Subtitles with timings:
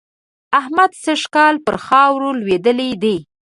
[0.59, 3.15] احمد سږ کال پر خاورو لوېدلی دی.